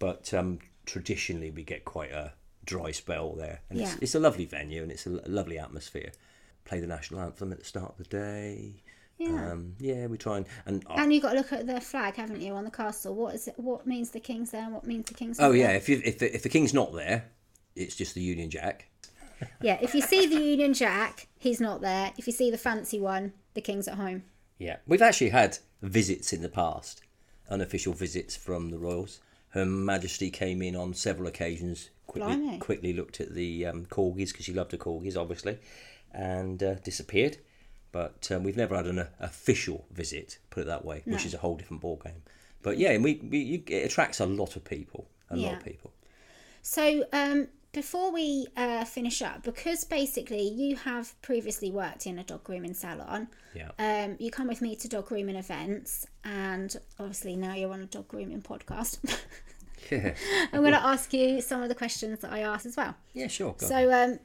[0.00, 2.32] but um, traditionally we get quite a
[2.64, 3.86] dry spell there, and Yeah.
[3.92, 6.12] it's, it's a lovely venue and it's a lovely atmosphere.
[6.64, 8.82] Play the national anthem at the start of the day.
[9.18, 9.52] Yeah.
[9.52, 12.16] Um, yeah, we try and and oh, And you've got to look at the flag,
[12.16, 13.14] haven't you, on the castle?
[13.14, 13.54] What is it?
[13.56, 14.64] What means the king's there?
[14.64, 15.38] and What means the king's?
[15.40, 15.76] oh yeah, there?
[15.76, 17.24] if you if the, if the king's not there,
[17.74, 18.88] it's just the Union Jack.
[19.62, 19.78] yeah.
[19.80, 22.12] If you see the Union Jack, he's not there.
[22.18, 24.24] If you see the fancy one, the king's at home.
[24.58, 27.00] Yeah, we've actually had visits in the past,
[27.48, 29.20] unofficial visits from the royals.
[29.50, 31.90] Her Majesty came in on several occasions.
[32.06, 32.58] Quickly, Blimey.
[32.58, 35.58] quickly looked at the um, corgis because she loved the corgis, obviously,
[36.12, 37.38] and uh, disappeared.
[37.92, 41.34] But um, we've never had an uh, official visit, put it that way, which is
[41.34, 42.22] a whole different ball game.
[42.62, 45.92] But yeah, we, we you, it attracts a lot of people, a lot of people.
[46.62, 52.24] So, um, before we uh, finish up, because basically you have previously worked in a
[52.24, 53.70] dog grooming salon, Yeah.
[53.78, 57.86] um, you come with me to dog grooming events, and obviously now you're on a
[57.86, 58.98] dog grooming podcast.
[59.90, 60.14] Yeah,
[60.54, 62.94] I'm going to ask you some of the questions that I asked as well.
[63.12, 63.54] yeah, sure.
[63.58, 64.18] So, um,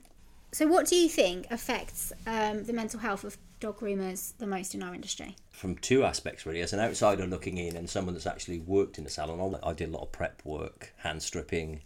[0.54, 4.74] so what do you think affects um, the mental health of dog groomers the most
[4.74, 5.36] in our industry?
[5.52, 9.06] from two aspects really as an outsider looking in and someone that's actually worked in
[9.06, 11.82] a salon I did a lot of prep work hand stripping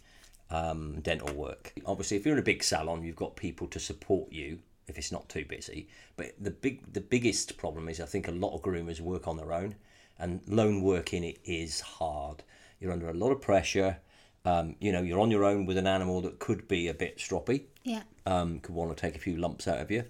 [0.50, 1.72] um, dental work.
[1.84, 5.12] Obviously if you're in a big salon you've got people to support you if it's
[5.12, 5.88] not too busy.
[6.16, 9.36] But the big the biggest problem is I think a lot of groomers work on
[9.36, 9.74] their own
[10.18, 12.42] and lone work in it is hard.
[12.80, 13.98] You're under a lot of pressure.
[14.44, 17.18] Um, you know you're on your own with an animal that could be a bit
[17.18, 17.64] stroppy.
[17.82, 20.04] Yeah, um, could want to take a few lumps out of you.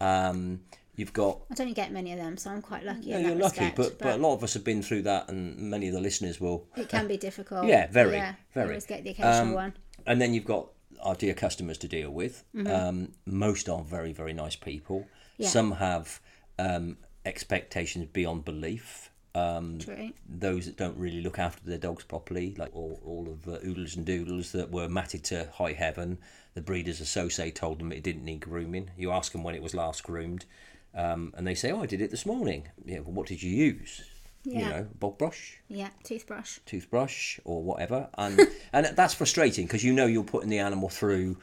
[0.00, 0.60] Um,
[0.98, 3.06] you've got I don't get many of them, so I'm quite lucky.
[3.06, 5.56] yeah, you're lucky, respect, but, but a lot of us have been through that, and
[5.56, 6.66] many of the listeners will.
[6.76, 7.66] it can be difficult.
[7.66, 8.68] Yeah, very, yeah, very.
[8.68, 9.72] Always get the occasional Um, one.
[10.06, 10.68] And then you've got
[11.02, 12.44] our dear customers to deal with.
[12.54, 12.66] Mm-hmm.
[12.66, 15.06] Um, most are very, very nice people.
[15.36, 15.48] Yeah.
[15.48, 16.20] Some have
[16.58, 19.10] um, expectations beyond belief.
[19.34, 19.78] Um,
[20.28, 23.94] those that don't really look after their dogs properly, like all, all of the oodles
[23.94, 26.18] and doodles that were matted to high heaven.
[26.54, 28.90] The breeders associate told them it didn't need grooming.
[28.96, 30.44] You ask them when it was last groomed,
[30.98, 33.50] um, and they say, "Oh, I did it this morning." Yeah, well, what did you
[33.50, 34.02] use?
[34.44, 34.68] You Yeah.
[34.70, 36.58] know, bog brush, Yeah, toothbrush.
[36.66, 38.40] toothbrush, or whatever, and
[38.72, 41.38] and that's frustrating because you know you're putting the animal through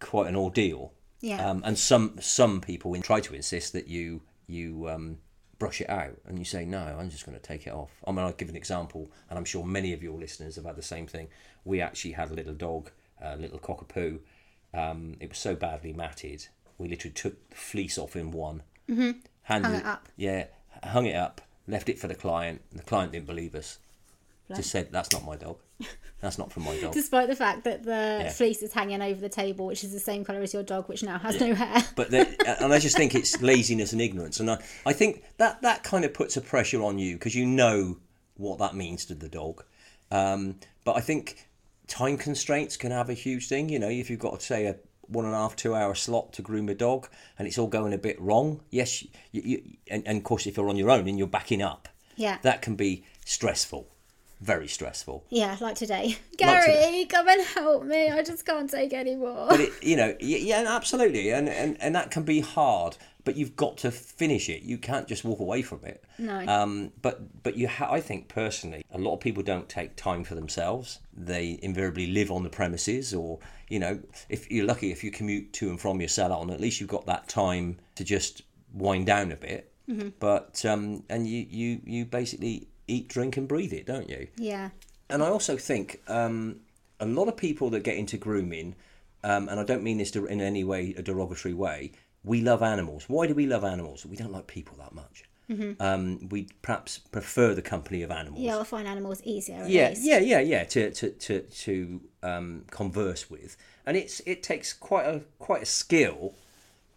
[0.00, 0.92] quite an ordeal.
[1.20, 1.50] Yeah.
[1.50, 5.18] Um, and some some people try to insist that you you um,
[5.58, 7.90] brush it out, and you say no, I'm just going to take it off.
[8.06, 10.76] I mean, I'll give an example, and I'm sure many of your listeners have had
[10.76, 11.28] the same thing.
[11.64, 14.18] We actually had a little dog, a little cockapoo.
[14.74, 19.12] Um, it was so badly matted, we literally took the fleece off in one, mm-hmm.
[19.42, 20.08] handed Hung it up.
[20.16, 20.46] yeah,
[20.84, 22.60] hung it up, left it for the client.
[22.70, 23.78] And the client didn't believe us.
[24.54, 25.56] Just said, "That's not my dog.
[26.20, 28.30] That's not from my dog." Despite the fact that the Yeah.
[28.30, 31.02] fleece is hanging over the table, which is the same colour as your dog, which
[31.02, 31.82] now has no hair.
[31.96, 32.20] but they,
[32.60, 36.04] and I just think it's laziness and ignorance, and I, I think that that kind
[36.04, 37.96] of puts a pressure on you because you know
[38.36, 39.64] what that means to the dog.
[40.10, 41.48] Um, but I think
[41.86, 43.70] time constraints can have a huge thing.
[43.70, 44.76] You know, if you've got to say a
[45.12, 47.92] one and a half two hour slot to groom a dog, and it's all going
[47.92, 51.06] a bit wrong, yes, you, you, and, and of course if you're on your own
[51.08, 52.38] and you're backing up, Yeah.
[52.42, 53.86] that can be stressful,
[54.40, 55.24] very stressful.
[55.30, 56.04] Yeah, like today.
[56.06, 57.06] Like Gary, today.
[57.08, 58.10] come and help me.
[58.10, 59.46] I just can't take anymore.
[59.50, 62.96] but it, you know, yeah, absolutely, and, and and that can be hard.
[63.24, 64.62] But you've got to finish it.
[64.62, 66.02] You can't just walk away from it.
[66.18, 66.40] No.
[66.44, 70.24] Um, but but you, ha- I think personally, a lot of people don't take time
[70.24, 70.98] for themselves.
[71.16, 73.38] They invariably live on the premises, or
[73.72, 76.78] you know, if you're lucky, if you commute to and from your salon, at least
[76.78, 78.42] you've got that time to just
[78.74, 79.72] wind down a bit.
[79.88, 80.10] Mm-hmm.
[80.20, 84.28] But um, and you you you basically eat, drink, and breathe it, don't you?
[84.36, 84.68] yeah.
[85.08, 86.60] and I also think um,
[87.00, 88.74] a lot of people that get into grooming,
[89.24, 91.92] um, and I don't mean this in any way a derogatory way.
[92.24, 93.04] We love animals.
[93.08, 94.04] Why do we love animals?
[94.04, 95.24] We don't like people that much.
[95.80, 98.40] Um, we perhaps prefer the company of animals.
[98.40, 99.64] Yeah, I find animals easier.
[99.66, 100.04] Yeah, least.
[100.04, 100.64] yeah, yeah, yeah.
[100.64, 105.66] To to to to um, converse with, and it's it takes quite a quite a
[105.66, 106.34] skill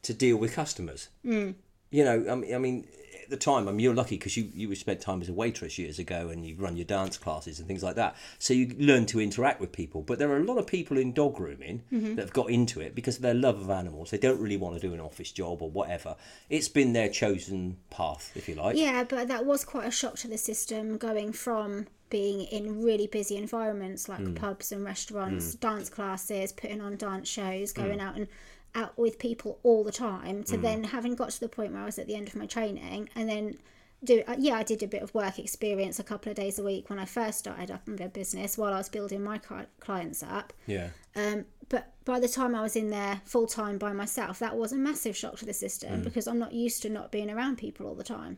[0.03, 1.09] to deal with customers.
[1.25, 1.55] Mm.
[1.91, 2.87] You know, I mean, I mean,
[3.25, 5.77] at the time, I mean, you're lucky because you you spent time as a waitress
[5.77, 8.15] years ago, and you run your dance classes and things like that.
[8.39, 10.01] So you learn to interact with people.
[10.01, 12.95] But there are a lot of people in dog grooming that have got into it
[12.95, 14.11] because of their love of animals.
[14.11, 16.15] They don't really want to do an office job or whatever.
[16.49, 18.77] It's been their chosen path, if you like.
[18.77, 23.07] Yeah, but that was quite a shock to the system going from being in really
[23.07, 24.35] busy environments like Mm.
[24.35, 27.75] pubs and restaurants, dance classes, putting on dance shows, Mm.
[27.75, 28.27] going out and
[28.75, 31.85] out with people all the time to then having got to the point where I
[31.85, 33.57] was at the end of my training and then
[34.03, 36.63] do uh, yeah I did a bit of work experience a couple of days a
[36.63, 39.39] week when I first started up in business while I was building my
[39.79, 40.89] clients up Yeah.
[41.15, 44.71] um, but by the time I was in there full time by myself, that was
[44.71, 45.55] a massive shock to the Mm.
[45.55, 48.37] system because I'm not used to not being around people all the time.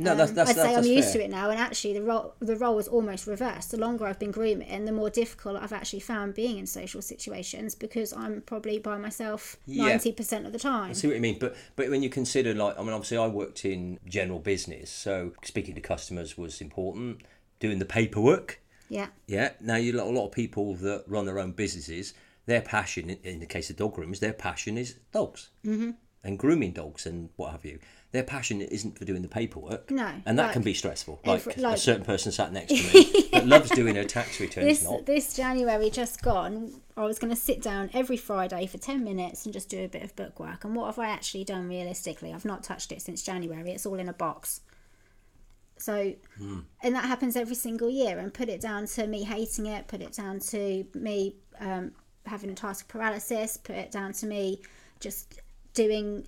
[0.00, 1.22] No, that's that's I'd that's, say I'm used fair.
[1.22, 3.72] to it now, and actually the role the role is almost reversed.
[3.72, 7.74] The longer I've been grooming, the more difficult I've actually found being in social situations
[7.74, 9.88] because I'm probably by myself Yeah.
[9.88, 10.90] ninety percent of the time.
[10.90, 13.26] I see what you mean, but but when you consider like I mean, obviously I
[13.26, 17.22] worked in general business, so speaking to customers was important.
[17.60, 19.50] Doing the paperwork, Yeah, yeah.
[19.60, 22.14] Now you a lot of people that run their own businesses,
[22.46, 25.90] their passion in- the case of dog groomers, their passion is dogs mm-hmm.
[26.24, 27.78] And grooming dogs and what have you.
[28.10, 31.20] Their passion isn't for doing the paperwork, No, and that like can be stressful.
[31.26, 34.66] Like, every- a certain person sat next to me that loves doing her tax returns.
[34.66, 38.78] this not this January just gone, I was going to sit down every Friday for
[38.78, 40.64] ten minutes and just do a bit of bookwork.
[40.64, 42.32] And what have I actually done realistically?
[42.32, 43.70] I've not touched it since January.
[43.72, 44.62] It's all in a box.
[45.76, 48.18] So, and that happens every single year.
[48.18, 49.86] And put it down to me hating it.
[49.86, 51.92] Put it down to me um,
[52.26, 53.56] having task paralysis.
[53.58, 54.60] Put it down to me
[54.98, 55.40] just
[55.78, 56.26] doing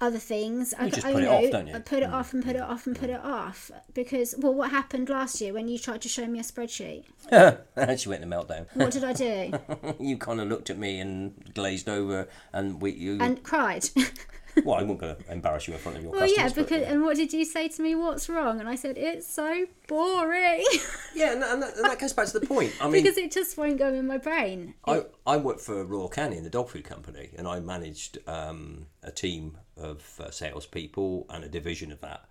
[0.00, 0.74] other things.
[0.78, 1.74] I, just I put it know, off, don't you?
[1.74, 2.12] I put it mm.
[2.12, 5.52] off and put it off and put it off because well, what happened last year
[5.52, 7.04] when you tried to show me a spreadsheet?
[7.98, 8.66] she went in a meltdown.
[8.74, 9.52] What did I do?
[10.00, 13.18] you kind of looked at me and glazed over, and we you.
[13.20, 13.88] and cried.
[14.64, 16.38] well, I wasn't going to embarrass you in front of your well, customers.
[16.38, 17.94] yeah, but, because and what did you say to me?
[17.94, 18.60] What's wrong?
[18.60, 20.64] And I said it's so boring
[21.14, 22.72] Yeah, and that, and that, and that goes back to the point.
[22.80, 24.74] I mean, because it just won't go in my brain.
[24.86, 29.10] I, I worked for Royal Canin, the dog food company, and I managed um, a
[29.10, 32.24] team of uh, salespeople and a division of that.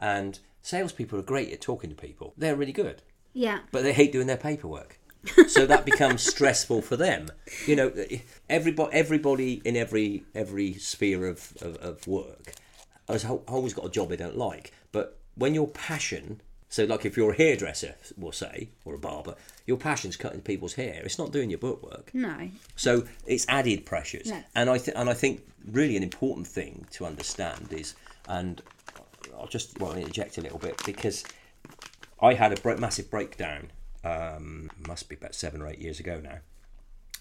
[0.00, 2.34] And salespeople are great at talking to people.
[2.36, 4.98] They're really good, Yeah, but they hate doing their paperwork.
[5.48, 7.28] So that becomes stressful for them.
[7.66, 7.92] You know,
[8.48, 12.54] everybody, everybody in every every sphere of, of, of work
[13.08, 14.72] has always got a job they don't like.
[14.92, 19.34] But when your passion, so like if you're a hairdresser, we'll say, or a barber,
[19.66, 21.02] your passion's cutting people's hair.
[21.04, 22.14] It's not doing your bookwork.
[22.14, 24.42] no, So it's added pressures, No.
[24.54, 27.94] and I th- and I think really an important thing to understand is,
[28.28, 28.62] and
[29.38, 31.24] I'll just well interject a little bit because
[32.22, 33.70] I had a massive breakdown.
[34.04, 36.38] Um, must be about seven or eight years ago now,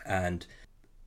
[0.06, 0.46] and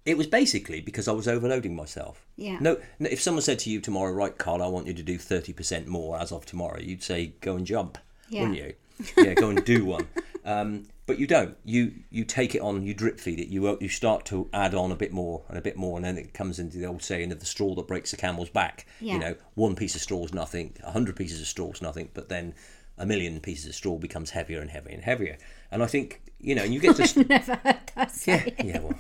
[0.06, 2.24] it was basically because I was overloading myself.
[2.36, 2.58] Yeah.
[2.60, 5.18] No, no if someone said to you tomorrow, right, Carl, I want you to do
[5.18, 8.42] thirty percent more as of tomorrow, you'd say, go and jump, Yeah.
[8.42, 8.74] wouldn't you?
[9.18, 10.06] Yeah, go and do one.
[10.44, 11.56] Um, but you don't.
[11.64, 12.82] You you take it on.
[12.82, 13.48] You drip feed it.
[13.48, 16.16] You you start to add on a bit more and a bit more, and then
[16.16, 18.86] it comes into the old saying of the straw that breaks the camel's back.
[19.00, 19.12] Yeah.
[19.14, 20.74] You know, one piece of straw is nothing.
[20.82, 22.08] A hundred pieces of straw is nothing.
[22.14, 22.54] But then
[22.98, 25.38] a million pieces of straw becomes heavier and heavier and heavier.
[25.70, 27.90] And I think you know, and you get to never heard that.
[27.96, 28.54] yeah, Say.
[28.64, 28.80] yeah.
[28.80, 28.94] Well,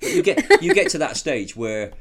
[0.00, 1.92] you get you get to that stage where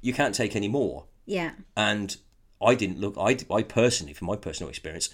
[0.00, 2.16] you can't take any more, Yeah, and
[2.60, 3.14] I didn't look.
[3.18, 5.10] I I personally, from my personal experience,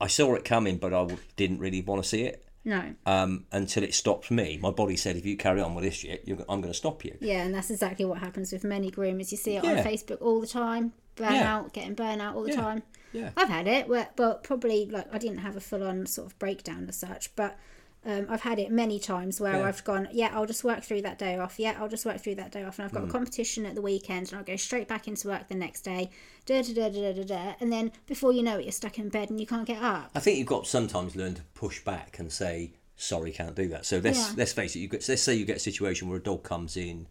[0.00, 3.82] I saw it coming, but I didn't really want to see it no, um, until
[3.82, 4.58] it stopped me.
[4.60, 7.04] My body said, "If you carry on with this shit, you're, I'm going to stop
[7.04, 9.30] you." yeah, and that's exactly what happens with many groomers.
[9.30, 9.78] You see it Yeah.
[9.78, 10.92] on Facebook all the time.
[11.16, 11.64] Burnout, Yeah.
[11.72, 12.60] getting burnout all the Yeah.
[12.62, 12.82] time.
[13.12, 13.30] Yeah.
[13.36, 16.38] I've had it, where, but probably like I didn't have a full on sort of
[16.38, 17.58] breakdown as such, but
[18.06, 19.64] um, I've had it many times where Yeah.
[19.64, 21.58] I've gone, yeah, I'll just work through that day off.
[21.58, 23.00] Yeah, I'll just work through that day off, and I've Mm.
[23.00, 25.82] got a competition at the weekend, and I'll go straight back into work the next
[25.82, 26.08] day.
[26.46, 29.08] Da da da da da da, and then before you know it, you're stuck in
[29.10, 30.10] bed and you can't get up.
[30.14, 33.68] I think you've got to sometimes learn to push back and say, "Sorry, can't do
[33.68, 34.34] that." So let's Yeah.
[34.36, 34.78] let's face it.
[34.78, 37.06] You get, let's say you get a situation where a dog comes in,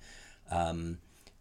[0.49, 0.97] um,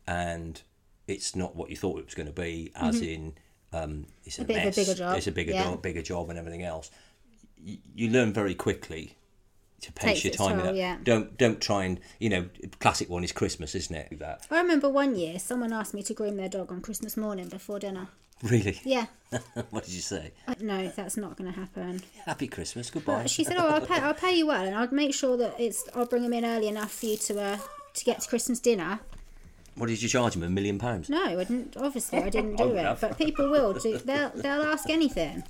[0.07, 0.61] and
[1.07, 3.33] it's not what you thought it was going to be, as in
[3.73, 4.47] um, it's a, Mm-hmm.
[4.49, 5.65] bit of a mess, bigger job, It's a bigger yeah.
[5.65, 6.91] job, bigger job, and everything else.
[7.63, 9.15] You, you learn very quickly
[9.81, 10.59] to pace Takes your time.
[10.61, 10.97] in toll, yeah.
[11.05, 12.49] Don't don't try and you know.
[12.81, 14.19] Classic one is Christmas, isn't it?
[14.19, 17.49] That I remember one year someone asked me to groom their dog on Christmas morning
[17.49, 18.09] before dinner.
[18.43, 18.81] really.
[18.85, 19.07] Yeah,
[19.71, 20.33] what did you say?
[20.61, 22.01] No, that's not going to happen.
[22.25, 22.91] Happy Christmas.
[22.91, 23.27] Goodbye.
[23.27, 25.85] She said, "Oh, I'll pay, I'll pay you well, and I'll make sure that it's
[25.95, 27.59] I'll bring them in early enough for you to uh,
[27.95, 29.01] to get to Christmas dinner."
[29.79, 30.43] What did you charge him?
[30.43, 31.09] A million pounds?
[31.09, 31.77] No, I didn't.
[31.77, 32.85] Obviously, I didn't do would it.
[32.85, 33.01] have.
[33.01, 33.99] But people will do.
[33.99, 35.45] They'll they'll ask anything.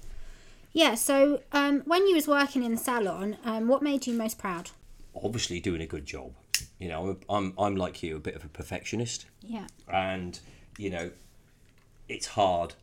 [0.72, 0.94] Yeah.
[0.94, 4.70] So um, when you was working in the salon, um, what made you most proud?
[5.22, 6.32] Obviously, doing a good job.
[6.78, 9.26] You know, I'm, I'm, I'm like you, a bit of a perfectionist.
[9.42, 9.66] Yeah.
[9.88, 10.38] and
[10.78, 11.10] you know
[12.08, 12.74] it's hard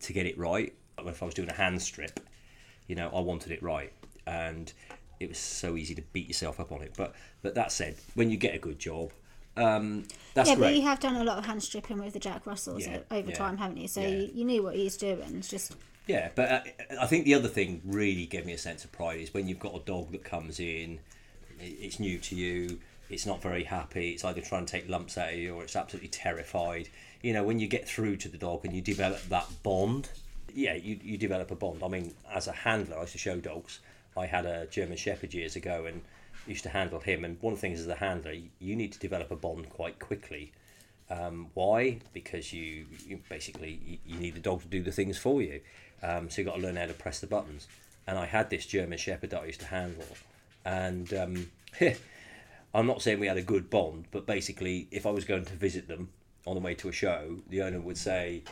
[0.00, 0.72] to get it right
[1.06, 2.20] if i was doing a hand strip
[2.86, 3.92] you know i wanted it right
[4.26, 4.72] and
[5.18, 8.30] it was so easy to beat yourself up on it but but that said when
[8.30, 9.10] you get a good job
[9.56, 12.46] um that's yeah, but you have done a lot of hand stripping with the Jack
[12.46, 13.88] Russells Yeah, over yeah, time, haven't you?
[13.88, 14.08] So yeah.
[14.08, 15.36] you, you knew what he's doing.
[15.36, 15.74] It's just
[16.06, 16.60] Yeah, but uh,
[17.00, 19.58] I think the other thing really gave me a sense of pride is when you've
[19.58, 21.00] got a dog that comes in,
[21.60, 25.32] it's new to you, it's not very happy, it's either trying to take lumps out
[25.32, 26.88] of you or it's absolutely terrified.
[27.20, 30.08] You know, when you get through to the dog and you develop that bond,
[30.54, 31.82] yeah, you, you develop a bond.
[31.84, 33.80] I mean, as a handler, I used to show dogs.
[34.16, 36.02] I had a German Shepherd years ago and
[36.46, 37.24] used to handle him.
[37.24, 39.98] And one of the things as a handler, you need to develop a bond quite
[39.98, 40.52] quickly.
[41.10, 41.98] Um, why?
[42.12, 45.60] Because you, you basically you, you need the dog to do the things for you.
[46.02, 47.68] Um, so you've got to learn how to press the buttons.
[48.06, 50.04] And I had this German Shepherd that I used to handle,
[50.64, 51.50] and um,
[52.74, 55.52] I'm not saying we had a good bond, but basically, if I was going to
[55.52, 56.08] visit them
[56.44, 58.42] on the way to a show, the owner would say,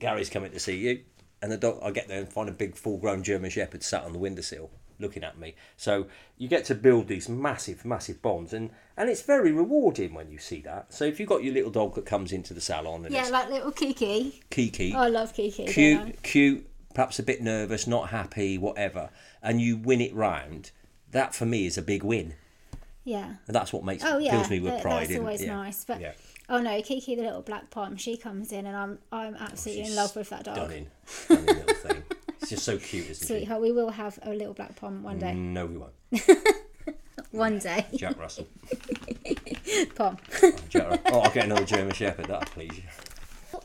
[0.00, 1.00] "Gary's coming to see you,"
[1.42, 1.80] and the dog.
[1.82, 5.22] I get there and find a big, full-grown German Shepherd sat on the windowsill looking
[5.24, 5.54] at me.
[5.76, 6.06] So
[6.36, 10.38] you get to build these massive, massive bonds, and and it's very rewarding when you
[10.38, 10.92] see that.
[10.92, 13.30] So if you've got your little dog that comes into the salon and yeah, it's
[13.30, 14.42] like little Kiki.
[14.50, 15.66] Kiki, Oh, I love Kiki.
[15.66, 19.10] cute, cute, perhaps a bit nervous, not happy, whatever,
[19.42, 20.72] and you win it round,
[21.12, 22.34] that for me is a big win.
[23.04, 23.34] Yeah.
[23.46, 25.02] And that's what makes Oh yeah, fills me with that- pride.
[25.06, 25.54] that's in, always yeah.
[25.56, 25.84] nice.
[25.84, 26.12] But yeah.
[26.50, 29.84] oh no, Kiki the little black pom, she comes in and I'm I'm oh, absolutely
[29.84, 30.56] in love with that dog.
[30.56, 32.02] Stunning, stunning little thing.
[32.50, 33.26] It's just so cute, isn't it?
[33.26, 35.34] Sweetheart, we will have a little black pom one day.
[35.34, 35.92] No, we won't.
[37.30, 38.46] One day, Jack Russell.
[39.96, 40.16] pom.
[40.42, 42.24] Oh, Jack oh, I'll get another German Shepherd.
[42.24, 42.84] That'll please you.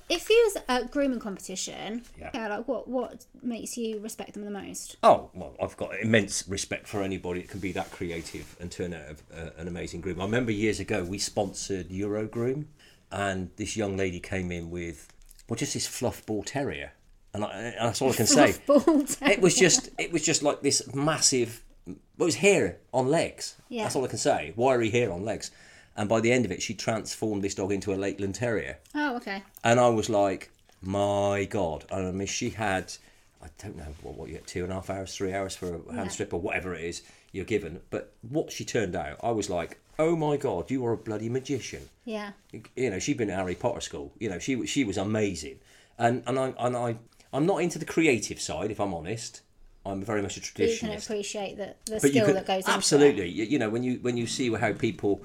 [0.10, 2.50] If you was at a grooming competition, Yeah.
[2.50, 4.98] like what what makes you respect them the most?
[5.02, 8.93] Oh well, I've got immense respect for anybody that can be that creative and turn
[8.93, 10.19] out a, a, an amazing groom.
[10.19, 12.65] I remember years ago we sponsored Eurogroom,
[13.13, 15.08] and this young lady came in with
[15.48, 16.91] well, just this fluff ball terrier,
[17.34, 18.56] and, I, and that's all I can say.
[18.67, 21.63] It was just it was just like this massive.
[21.86, 23.56] Well, it was hair on legs.
[23.69, 23.84] Yeah.
[23.84, 24.54] That's all I can say.
[24.56, 25.52] Wiry hair on legs,
[25.98, 28.78] and by the end of it, she transformed this dog into a Lakeland Terrier.
[28.96, 29.43] Oh, okay.
[29.63, 31.86] And I was like, my God.
[31.91, 32.93] And I mean, she had,
[33.41, 35.67] I don't know, what, what you get, two and a half hours, three hours for
[35.67, 36.08] a hand Yeah.
[36.10, 37.82] strip or whatever it is you're given.
[37.89, 41.30] But what she turned out, I was like, oh my God, you are a bloody
[41.30, 41.89] magician.
[42.06, 42.32] Yeah.
[42.76, 44.12] You know, she'd been at Harry Potter school.
[44.19, 45.60] You know, she was- she was amazing.
[45.98, 46.98] And and I and I
[47.34, 49.41] I'm not into the creative side, if I'm honest.
[49.86, 51.04] I'm very much a But you can traditionalist.
[51.10, 54.15] appreciate the, the skill could that goes into absolutely, you, you know, when you when
[54.15, 55.22] you see how people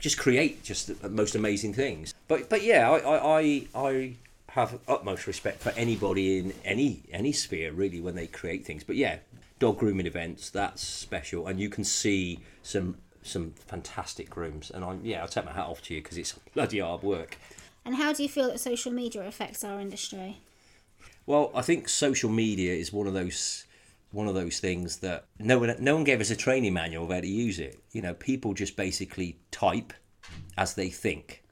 [0.00, 2.12] just create just the most amazing things.
[2.26, 4.14] But but yeah, I I, I, I
[4.48, 8.82] have utmost respect for anybody in any any sphere really when they create things.
[8.82, 9.18] But yeah,
[9.60, 14.70] dog grooming events that's special, and you can see some some fantastic grooms.
[14.70, 17.38] And I yeah, I'll take my hat off to you because it's bloody hard work.
[17.84, 20.38] And how do you feel that social media affects our industry?
[21.26, 23.64] Well, I think social media is one of those
[24.10, 27.10] one of those things that no one no one gave us a training manual of
[27.10, 27.82] how to use it.
[27.92, 29.92] You know, people just basically type
[30.56, 31.42] as they think,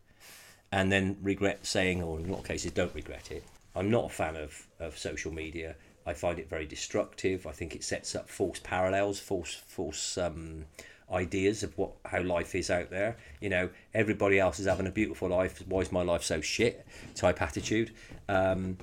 [0.70, 3.44] and then regret saying, or in a lot of cases, don't regret it.
[3.74, 5.76] I'm not a fan of of social media.
[6.06, 7.46] I find it very destructive.
[7.46, 10.64] I think it sets up false parallels, false false um,
[11.12, 13.16] ideas of what how life is out there.
[13.40, 15.62] You know, everybody else is having a beautiful life.
[15.66, 16.87] Why is my life so shit?
[17.14, 17.92] Type attitude.
[18.28, 18.78] Um,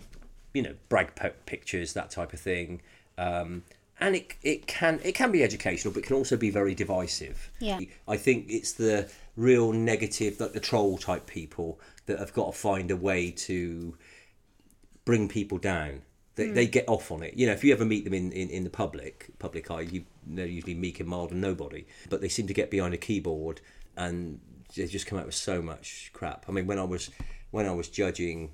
[0.54, 2.82] you know, brag po- pictures, that type of thing.
[3.18, 3.64] Um,
[4.00, 7.52] and it, it can it can be educational, but it can also be very divisive.
[7.60, 7.80] Yeah.
[8.08, 12.58] I think it's the real negative, like the troll type people that have got to
[12.58, 13.96] find a way to
[15.06, 16.04] bring people down.
[16.36, 17.34] They, they get off on it.
[17.36, 20.06] You know, if you ever meet them in, in, in the public public eye, you
[20.28, 21.86] they're usually meek and mild and nobody.
[22.10, 23.62] But they seem to get behind a keyboard
[23.96, 24.40] and
[24.76, 26.46] they just come out with so much crap.
[26.48, 27.10] I mean, when I was
[27.50, 28.52] when I was judging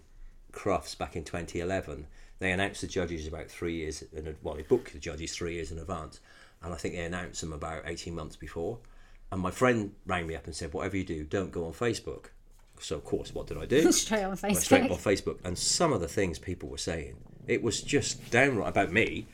[0.54, 2.08] Crufts back in 2011,
[2.40, 4.04] they announced the judges about three years.
[4.14, 6.20] In, well, they booked the judges three years in advance,
[6.62, 8.78] and I think they announced them about 18 months before.
[9.32, 12.26] And my friend rang me up and said, "Whatever you do, don't go on Facebook."
[12.80, 13.92] So of course, what did I do?
[13.92, 15.00] Straight on Went straight on Facebook.
[15.00, 17.16] Facebook, and some of the things people were saying,
[17.48, 19.26] it was just downright about me.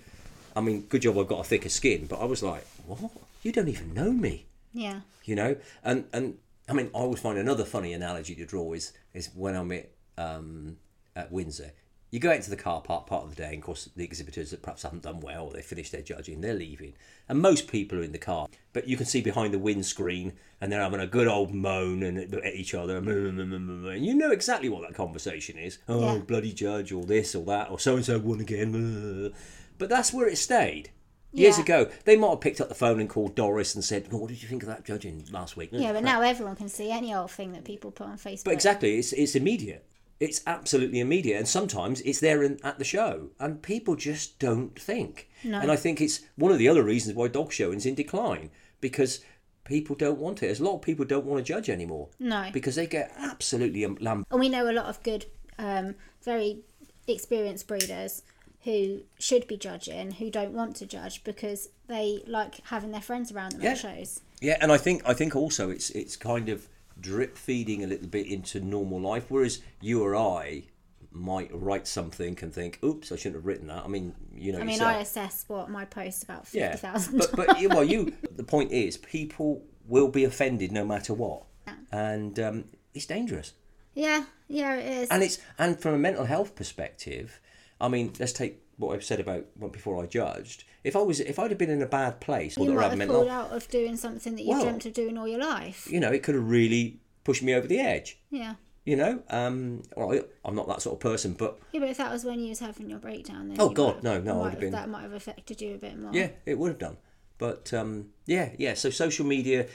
[0.56, 3.12] I mean, good job I've got a thicker skin, but I was like, "What?
[3.44, 5.02] You don't even know me." Yeah.
[5.26, 6.38] you know and and
[6.70, 9.90] i mean i always find another funny analogy to draw is is when i'm at
[10.16, 10.78] um
[11.16, 11.72] at windsor
[12.12, 14.04] You go out to the car park part of the day, and of course, the
[14.04, 16.96] exhibitors that perhaps haven't done well, they finished their judging, they're leaving.
[17.28, 20.72] And most people are in the car, but you can see behind the windscreen, and
[20.72, 23.00] they're having a good old moan and at each other.
[23.00, 25.78] Mm, mm, mm, and you know exactly what that conversation is.
[25.88, 26.20] Oh, Yeah.
[26.22, 29.32] bloody judge, or this, or that, or so and so won again.
[29.78, 30.90] But that's where it stayed.
[31.32, 31.64] Years Yeah.
[31.64, 34.30] ago, they might have picked up the phone and called Doris and said, oh, "What
[34.30, 37.14] did you think of that judging last week?" Yeah, but now everyone can see any
[37.14, 38.46] old thing that people put on Facebook.
[38.46, 39.86] But exactly, it's it's immediate.
[40.20, 44.78] It's absolutely immediate, and sometimes it's there in, at the show, and people just don't
[44.80, 45.30] think.
[45.46, 45.60] No.
[45.60, 48.50] And I think it's one of the other reasons why dog showing's in decline
[48.82, 49.22] because
[49.64, 50.48] people don't want it.
[50.48, 52.10] There's a lot of people don't want to judge anymore.
[52.20, 52.50] No.
[52.52, 55.26] because they get absolutely um, lam- And we know a lot of good,
[55.58, 56.64] um, very
[57.08, 58.24] experienced breeders
[58.64, 63.32] who should be judging who don't want to judge because they like having their friends
[63.32, 63.72] around them Yeah.
[63.72, 64.20] at shows.
[64.42, 66.68] Yeah, and I think I think also it's it's kind of
[67.00, 70.64] drip feeding a little bit into normal life, whereas you or I
[71.12, 74.60] might write something and think, "Oops, I shouldn't have written that." I mean, you know,
[74.60, 74.96] I mean, yourself.
[74.96, 77.18] I assess what my post about yeah, fifty thousand.
[77.18, 78.14] but but well, you.
[78.36, 81.44] The point is, people will be offended no matter what,
[81.92, 83.54] and um, it's dangerous.
[83.96, 85.10] yeah, yeah, it is.
[85.10, 87.40] And it's and from a mental health perspective,
[87.82, 90.64] I mean, let's take what I've said about before I judged.
[90.84, 93.28] If I was, if I'd have been in a bad place, you might have pulled
[93.28, 95.88] out of doing something that you Well- dreamt of doing all your life.
[95.92, 98.18] you know, it could have really pushed me over the edge.
[98.32, 98.56] Yeah.
[98.86, 102.12] You know, um, well, I'm not that sort of person, but Yeah, but if that
[102.12, 104.60] was when you was having your breakdown, then Oh, God, have- no, no, I'd have
[104.62, 106.12] been- that might have affected you a bit more.
[106.14, 106.98] yeah, it would have done.
[107.38, 108.74] But um, yeah, yeah.
[108.76, 109.68] So social media,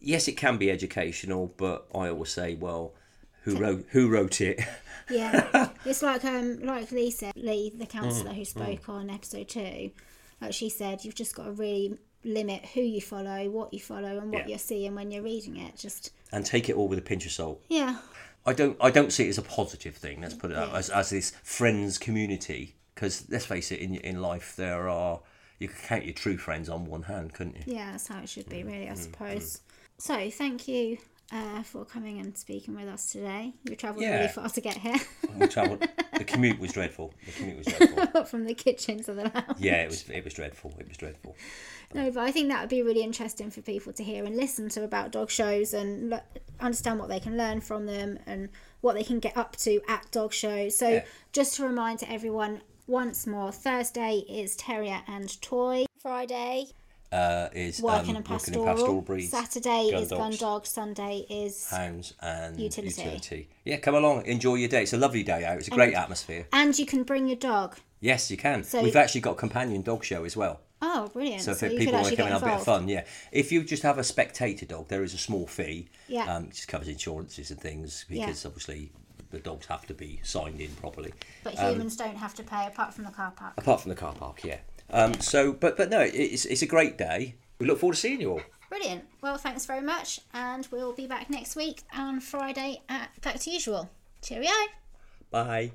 [0.00, 2.94] yes, it can be educational, but I always say, well,
[3.44, 4.60] who wrote who wrote it?
[5.08, 9.90] Yeah, it's like um like Lisa Lee, the Mm, counsellor who spoke on episode two,
[10.40, 14.16] like she said, you've just got to really limit who you follow, what you follow,
[14.18, 14.48] and what Yeah.
[14.50, 15.76] you're seeing when you're reading it.
[15.76, 17.62] Just and take it all with a pinch of salt.
[17.68, 17.96] yeah,
[18.46, 20.22] I don't I don't see it as a positive thing.
[20.22, 22.76] Let's put it that way, as, as this friends community.
[22.94, 25.20] Because let's face it, in in life there are
[25.58, 27.74] you can count your true friends on one hand, couldn't you?
[27.74, 29.60] yeah, that's how it should Mm, be, really, I suppose.
[29.98, 30.98] So thank you.
[31.32, 33.54] Uh, for coming and speaking with us today.
[33.64, 34.16] You travelled Yeah.
[34.16, 34.96] really far to get here
[35.38, 35.80] We travelled.
[36.18, 37.14] the commute was dreadful.
[37.24, 38.24] The commute was dreadful.
[38.26, 39.58] from the kitchen to the lounge.
[39.58, 40.74] Yeah, it was it was dreadful.
[40.78, 41.34] It was dreadful.
[41.94, 44.68] No, but I think that would be really interesting for people to hear and listen
[44.70, 46.20] to about dog shows and
[46.60, 48.50] understand what they can learn from them and
[48.82, 50.76] what they can get up to at dog shows.
[50.76, 51.04] So, Yeah.
[51.32, 55.86] just to remind everyone once more, Thursday is Terrier and Toy.
[55.98, 56.66] Friday,
[57.12, 58.62] Uh, is Working um, and working Pastoral.
[58.68, 59.30] in pastoral breeds.
[59.30, 60.32] Saturday gun is Gun.
[60.36, 60.66] Dog.
[60.66, 61.68] Sunday is.
[61.68, 63.02] hounds and Utility.
[63.02, 63.48] utility.
[63.66, 64.82] Yeah, come along, enjoy your day.
[64.84, 65.58] It's a lovely day out.
[65.58, 66.46] It's a great atmosphere.
[66.54, 67.76] And you can bring your dog.
[68.00, 68.64] Yes, you can.
[68.64, 70.60] So- We've actually got a companion dog show as well.
[70.80, 71.42] Oh, brilliant.
[71.42, 73.04] So So, if people want to come and have a bit of fun, yeah.
[73.30, 75.88] If you just have a spectator dog, there is a small fee.
[76.08, 76.34] Yeah.
[76.34, 78.26] Um, it just covers insurances and things Yeah.
[78.26, 78.90] because obviously
[79.30, 81.12] the dogs have to be signed in properly.
[81.44, 83.54] But Um, humans don't have to pay apart from the car park.
[83.58, 84.58] Apart from the car park, yeah.
[84.92, 87.34] Um, so, but but no, it's it's a great day.
[87.58, 88.42] We look forward to seeing you all.
[88.68, 89.04] Brilliant.
[89.20, 90.20] Well, thanks very much.
[90.32, 93.90] And we'll be back next week on Friday at back to usual.
[94.22, 94.50] Cheerio.
[95.30, 95.72] Bye.